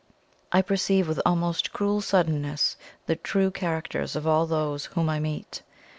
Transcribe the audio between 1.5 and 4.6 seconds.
cruel suddenness the true characters of all